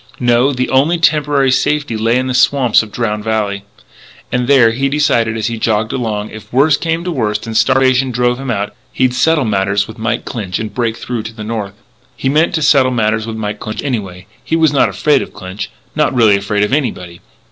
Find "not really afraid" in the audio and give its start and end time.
15.95-16.63